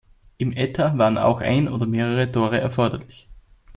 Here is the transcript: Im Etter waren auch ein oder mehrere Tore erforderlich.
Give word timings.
Im 0.39 0.51
Etter 0.53 0.97
waren 0.97 1.19
auch 1.19 1.41
ein 1.41 1.67
oder 1.67 1.85
mehrere 1.85 2.31
Tore 2.31 2.59
erforderlich. 2.59 3.29